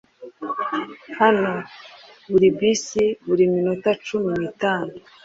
Hano 1.19 1.53
buri 2.31 2.49
bus 2.59 2.83
buri 3.27 3.43
minota 3.53 3.89
cumi 4.05 4.31
n'itanu. 4.39 4.93